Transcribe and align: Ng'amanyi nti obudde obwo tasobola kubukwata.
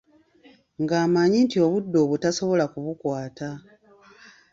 Ng'amanyi 0.81 1.37
nti 1.45 1.57
obudde 1.65 1.97
obwo 2.03 2.15
tasobola 2.23 2.65
kubukwata. 2.73 3.49